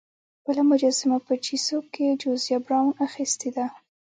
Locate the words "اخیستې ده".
3.07-3.65